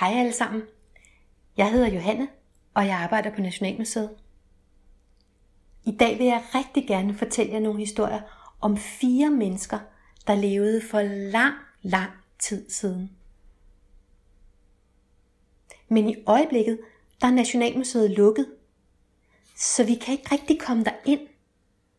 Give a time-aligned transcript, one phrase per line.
[0.00, 0.62] Hej alle sammen.
[1.56, 2.28] Jeg hedder Johanne,
[2.74, 4.16] og jeg arbejder på Nationalmuseet.
[5.84, 8.20] I dag vil jeg rigtig gerne fortælle jer nogle historier
[8.60, 9.78] om fire mennesker,
[10.26, 13.10] der levede for lang, lang tid siden.
[15.88, 16.80] Men i øjeblikket,
[17.20, 18.46] der er Nationalmuseet lukket,
[19.56, 21.20] så vi kan ikke rigtig komme der ind.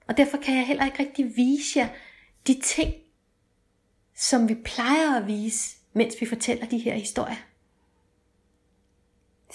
[0.07, 1.89] Og derfor kan jeg heller ikke rigtig vise jer
[2.48, 2.93] de ting,
[4.16, 7.55] som vi plejer at vise, mens vi fortæller de her historier.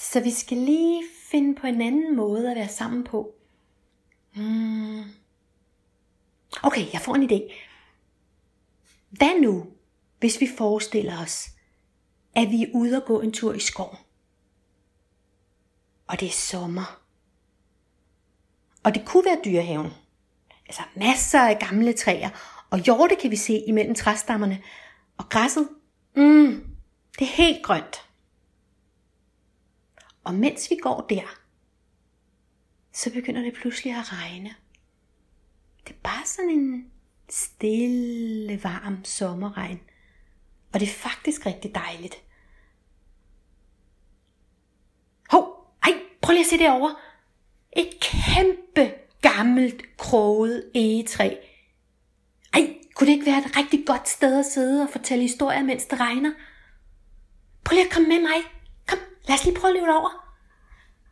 [0.00, 3.34] Så vi skal lige finde på en anden måde at være sammen på.
[4.34, 5.02] Hmm.
[6.62, 7.52] Okay, jeg får en idé.
[9.10, 9.66] Hvad nu,
[10.18, 11.48] hvis vi forestiller os,
[12.34, 13.96] at vi er ude og gå en tur i skoven?
[16.06, 17.00] Og det er sommer.
[18.84, 19.90] Og det kunne være dyrehaven.
[20.66, 22.30] Altså masser af gamle træer,
[22.70, 24.62] og hjorte kan vi se imellem træstammerne.
[25.16, 25.68] Og græsset,
[26.16, 26.76] mm,
[27.18, 28.09] det er helt grønt.
[30.30, 31.38] Og mens vi går der,
[32.92, 34.54] så begynder det pludselig at regne.
[35.84, 36.90] Det er bare sådan en
[37.30, 39.80] stille, varm sommerregn.
[40.72, 42.14] Og det er faktisk rigtig dejligt.
[45.30, 46.96] Hov, ej, prøv lige at se derovre.
[47.72, 51.36] Et kæmpe gammelt kroget egetræ.
[52.54, 55.84] Ej, kunne det ikke være et rigtig godt sted at sidde og fortælle historier, mens
[55.84, 56.32] det regner?
[57.64, 58.59] Prøv lige at komme med mig.
[59.28, 60.10] Lad os lige prøve at løbe over.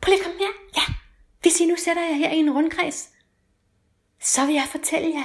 [0.01, 0.53] Prøv lige at komme her.
[0.77, 0.95] Ja,
[1.43, 3.11] hvis I nu sætter jer her i en rundkreds,
[4.21, 5.25] så vil jeg fortælle jer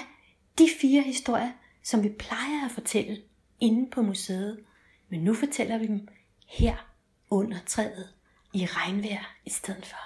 [0.58, 1.52] de fire historier,
[1.84, 3.22] som vi plejer at fortælle
[3.60, 4.64] inde på museet.
[5.10, 6.08] Men nu fortæller vi dem
[6.48, 6.76] her
[7.30, 8.14] under træet
[8.54, 9.98] i regnvejr i stedet for.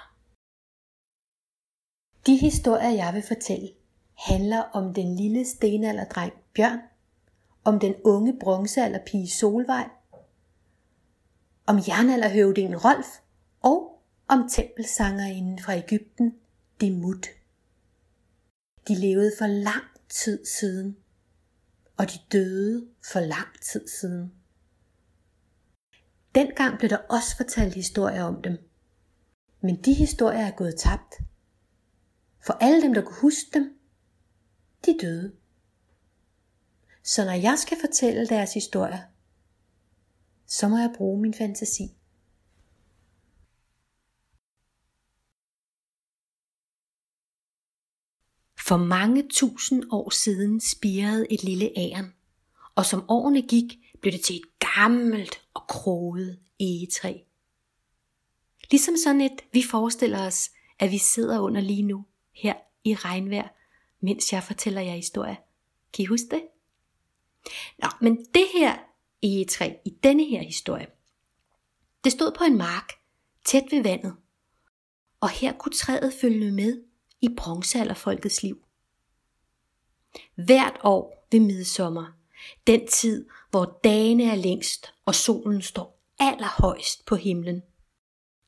[2.26, 3.68] De historier, jeg vil fortælle,
[4.14, 6.78] handler om den lille stenalderdreng Bjørn,
[7.64, 9.88] om den unge bronzealderpige Solvej,
[11.68, 13.06] om jernalderhøvdingen Rolf
[13.60, 16.34] og om tempelsangerinden fra Ægypten,
[16.80, 17.26] Demut.
[18.88, 20.96] De levede for lang tid siden,
[21.96, 24.32] og de døde for lang tid siden.
[26.34, 28.58] Dengang blev der også fortalt historier om dem,
[29.60, 31.14] men de historier er gået tabt.
[32.46, 33.78] For alle dem, der kunne huske dem,
[34.86, 35.32] de døde.
[37.02, 39.02] Så når jeg skal fortælle deres historier,
[40.48, 41.82] så må jeg bruge min fantasi.
[48.66, 52.14] For mange tusind år siden spirede et lille æren,
[52.74, 57.18] og som årene gik, blev det til et gammelt og kroget egetræ.
[58.70, 62.54] Ligesom sådan et, vi forestiller os, at vi sidder under lige nu, her
[62.84, 63.48] i regnvejr,
[64.00, 65.36] mens jeg fortæller jer historie.
[65.92, 66.42] Kan I huske det?
[67.78, 68.87] Nå, men det her
[69.22, 70.86] egetræ i denne her historie,
[72.04, 72.92] det stod på en mark,
[73.44, 74.16] tæt ved vandet,
[75.20, 76.82] og her kunne træet følge med
[77.20, 78.64] i bronzealderfolkets liv.
[80.34, 82.06] Hvert år ved midsommer,
[82.66, 87.62] den tid, hvor dagene er længst og solen står allerhøjst på himlen,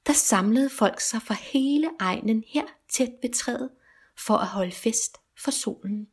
[0.07, 3.71] der samlede folk sig fra hele egnen her tæt ved træet
[4.19, 6.09] for at holde fest for solen.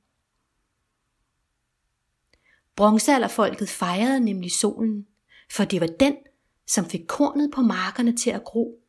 [2.78, 5.08] Bronzealderfolket fejrede nemlig solen,
[5.52, 6.16] for det var den,
[6.68, 8.80] som fik kornet på markerne til at gro,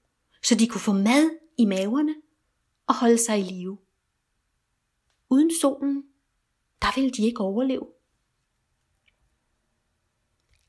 [0.42, 2.14] så de kunne få mad i maverne
[2.86, 3.78] og holde sig i live.
[5.30, 6.04] Uden solen,
[6.82, 7.86] der ville de ikke overleve.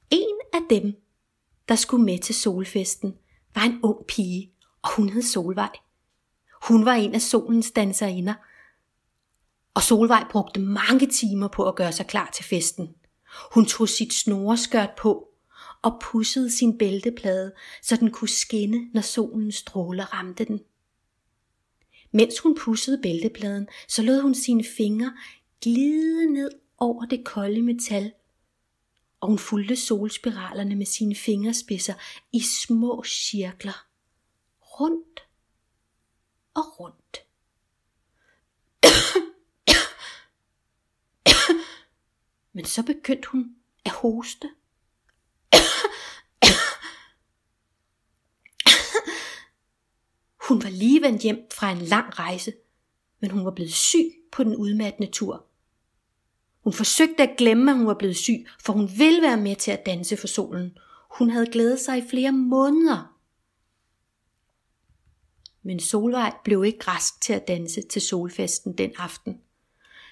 [0.10, 0.94] En af dem,
[1.68, 3.18] der skulle med til solfesten,
[3.56, 5.72] var en ung pige, og hun hed Solvej.
[6.64, 8.34] Hun var en af solens danserinder,
[9.74, 12.96] og Solvej brugte mange timer på at gøre sig klar til festen.
[13.54, 15.30] Hun tog sit snoreskørt på
[15.82, 20.60] og pussede sin bælteplade, så den kunne skinne, når solens stråler ramte den.
[22.12, 25.14] Mens hun pussede bæltepladen, så lod hun sine fingre
[25.62, 28.14] glide ned over det kolde metal,
[29.20, 31.94] og hun fulgte solspiralerne med sine fingerspidser
[32.32, 33.86] i små cirkler,
[34.62, 35.20] rundt
[36.54, 37.29] og rundt.
[42.60, 44.50] Men så begyndte hun at hoste.
[50.48, 52.54] Hun var lige vendt hjem fra en lang rejse,
[53.20, 55.46] men hun var blevet syg på den udmattende tur.
[56.64, 59.72] Hun forsøgte at glemme, at hun var blevet syg, for hun ville være med til
[59.72, 60.78] at danse for solen.
[61.18, 63.20] Hun havde glædet sig i flere måneder.
[65.64, 69.42] Men Solvej blev ikke rask til at danse til solfesten den aften.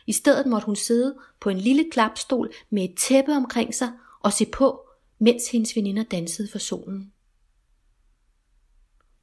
[0.07, 4.33] I stedet måtte hun sidde på en lille klapstol med et tæppe omkring sig og
[4.33, 4.89] se på,
[5.19, 7.12] mens hendes veninder dansede for solen.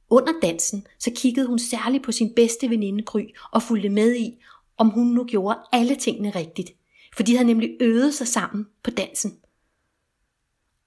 [0.09, 4.39] Under dansen, så kiggede hun særligt på sin bedste veninde Gry og fulgte med i,
[4.77, 6.71] om hun nu gjorde alle tingene rigtigt.
[7.15, 9.39] For de havde nemlig øvet sig sammen på dansen.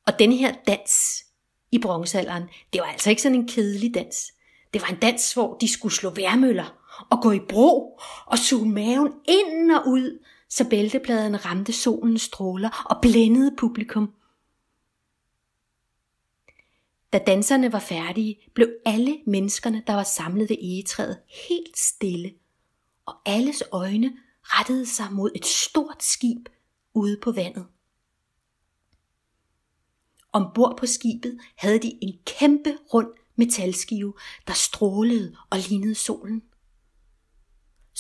[0.07, 1.25] Og denne her dans
[1.73, 2.43] i bronzealderen,
[2.73, 4.33] det var altså ikke sådan en kedelig dans.
[4.73, 6.78] Det var en dans, hvor de skulle slå værmøller
[7.11, 12.87] og gå i bro og suge maven ind og ud, så bæltepladen ramte solens stråler
[12.91, 14.13] og blændede publikum.
[17.13, 21.19] Da danserne var færdige, blev alle menneskerne, der var samlet ved egetræet,
[21.49, 22.35] helt stille,
[23.07, 26.49] og alles øjne rettede sig mod et stort skib
[26.95, 27.67] ude på vandet.
[30.33, 34.15] Ombord på skibet havde de en kæmpe rund metalskive,
[34.47, 36.43] der strålede og lignede solen.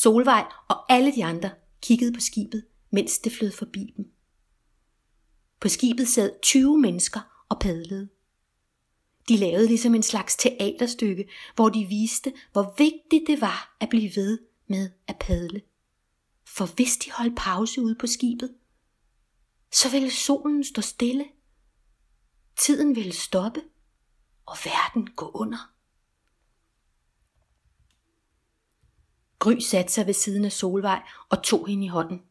[0.02, 1.50] Solvej og alle de andre
[1.82, 4.12] kiggede på skibet, mens det flød forbi dem.
[5.60, 8.08] På skibet sad 20 mennesker og padlede.
[9.28, 14.10] De lavede ligesom en slags teaterstykke, hvor de viste, hvor vigtigt det var at blive
[14.16, 15.62] ved med at padle.
[16.46, 18.54] For hvis de holdt pause ude på skibet,
[19.72, 21.24] så ville solen stå stille.
[22.56, 23.62] Tiden ville stoppe,
[24.46, 25.77] og verden gå under.
[29.38, 32.22] Gry satte sig ved siden af Solvej og tog hende i hånden.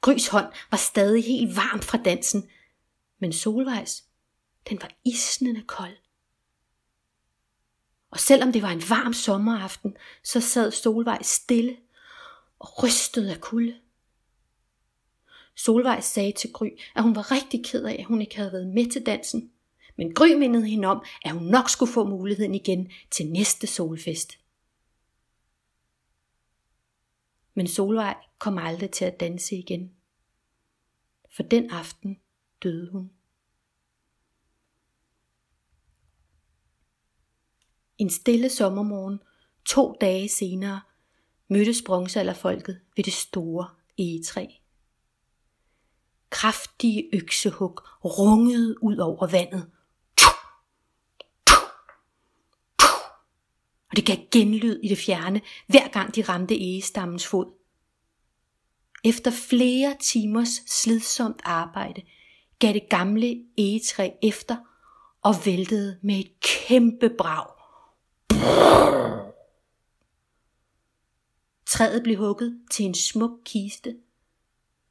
[0.00, 2.48] Grys hånd var stadig helt varm fra dansen,
[3.18, 4.04] men Solvejs,
[4.68, 5.96] den var isnende kold.
[8.10, 11.76] Og selvom det var en varm sommeraften, så sad Solvej stille
[12.58, 13.76] og rystede af kulde.
[15.56, 18.66] Solvej sagde til Gry, at hun var rigtig ked af, at hun ikke havde været
[18.66, 19.50] med til dansen.
[19.96, 24.38] Men Gry mindede hende om, at hun nok skulle få muligheden igen til næste solfest.
[27.58, 29.92] Men Solvej kom aldrig til at danse igen.
[31.36, 32.20] For den aften
[32.62, 33.10] døde hun.
[37.98, 39.20] En stille sommermorgen,
[39.64, 40.80] to dage senere,
[41.48, 43.68] mødtes bronzealderfolket ved det store
[43.98, 44.46] egetræ.
[46.30, 49.70] Kraftige øksehug rungede ud over vandet.
[53.90, 57.52] Og det gav genlyd i det fjerne, hver gang de ramte egestammens fod.
[59.04, 62.02] Efter flere timers slidsomt arbejde
[62.58, 64.56] gav det gamle egetræ efter
[65.22, 67.46] og væltede med et kæmpe brag.
[71.66, 73.96] Træet blev hugget til en smuk kiste,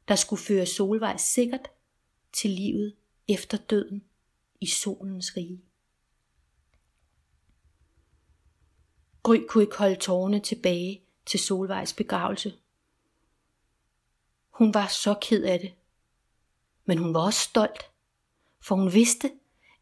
[0.08, 1.68] der skulle føre Solvej sikkert
[2.34, 2.96] til livet
[3.28, 4.04] efter døden
[4.62, 5.67] i solens rige.
[9.28, 12.54] Gry kunne ikke holde tårerne tilbage til Solvejs begravelse.
[14.50, 15.74] Hun var så ked af det,
[16.86, 17.84] men hun var også stolt,
[18.62, 19.32] for hun vidste,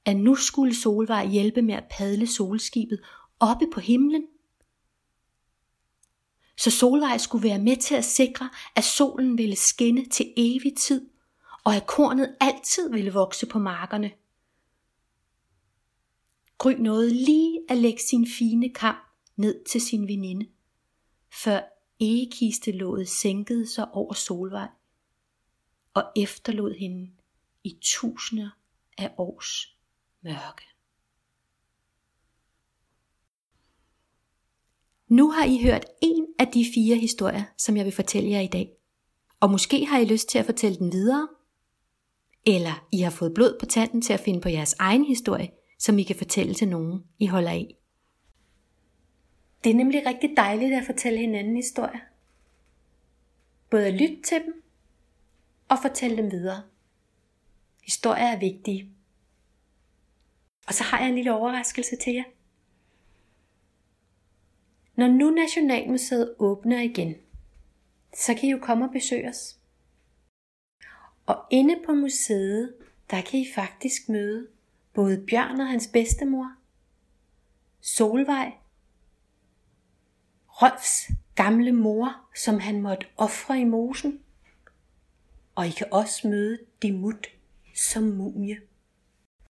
[0.06, 3.02] at nu skulle Solvej hjælpe med at padle solskibet
[3.40, 4.28] oppe på himlen.
[6.58, 11.10] Så Solvej skulle være med til at sikre, at solen ville skinne til evig tid,
[11.64, 14.12] og at kornet altid ville vokse på markerne.
[16.58, 18.96] Gry nåede lige at lægge sin fine kam
[19.36, 20.48] ned til sin veninde,
[21.44, 21.62] før
[22.00, 24.68] egekistelåget sænkede sig over Solvej
[25.94, 27.12] og efterlod hende
[27.64, 28.50] i tusinder
[28.98, 29.78] af års
[30.22, 30.66] mørke.
[35.08, 38.48] Nu har I hørt en af de fire historier, som jeg vil fortælle jer i
[38.48, 38.72] dag.
[39.40, 41.28] Og måske har I lyst til at fortælle den videre,
[42.46, 46.00] eller I har fået blod på tanden til at finde på jeres egen historie, som
[46.00, 47.76] I kan fortælle til nogen, I holder af.
[49.66, 52.00] Det er nemlig rigtig dejligt at fortælle hinanden historier.
[53.70, 54.64] Både at lytte til dem
[55.70, 56.64] og fortælle dem videre.
[57.84, 58.90] Historier er vigtige.
[60.68, 62.24] Og så har jeg en lille overraskelse til jer.
[64.96, 67.16] Når nu Nationalmuseet åbner igen,
[68.14, 69.60] så kan I jo komme og besøge os.
[71.26, 72.76] Og inde på museet,
[73.10, 74.48] der kan I faktisk møde
[74.94, 76.56] både Bjørn og hans bedstemor,
[77.82, 78.52] Solvej,
[80.62, 84.20] Rolfs gamle mor, som han måtte ofre i mosen,
[85.56, 87.28] og I kan også møde Dimut
[87.76, 88.58] som mumie.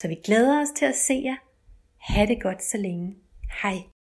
[0.02, 1.36] Så vi glæder os til at se jer.
[1.98, 3.16] Ha' det godt så længe.
[3.62, 3.95] Hej.